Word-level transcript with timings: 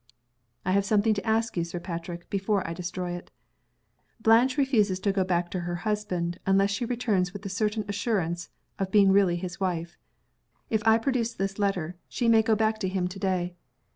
"I 0.65 0.71
have 0.71 0.83
something 0.83 1.13
to 1.13 1.27
ask 1.27 1.55
you, 1.55 1.63
Sir 1.63 1.79
Patrick, 1.79 2.27
before 2.31 2.67
I 2.67 2.73
destroy 2.73 3.11
it. 3.11 3.29
Blanche 4.19 4.57
refuses 4.57 4.99
to 4.99 5.11
go 5.11 5.23
back 5.23 5.51
to 5.51 5.59
her 5.59 5.75
husband, 5.85 6.39
unless 6.43 6.71
she 6.71 6.85
returns 6.85 7.33
with 7.33 7.43
the 7.43 7.49
certain 7.49 7.85
assurance 7.87 8.49
of 8.79 8.89
being 8.89 9.11
really 9.11 9.35
his 9.35 9.59
wife. 9.59 9.99
If 10.71 10.81
I 10.87 10.97
produce 10.97 11.35
this 11.35 11.59
letter, 11.59 11.97
she 12.09 12.27
may 12.27 12.41
go 12.41 12.55
back 12.55 12.79
to 12.79 12.89
him 12.89 13.07
to 13.09 13.19
day. 13.19 13.53